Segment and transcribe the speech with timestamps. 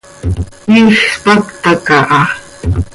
[0.75, 2.21] Iij spacta caha.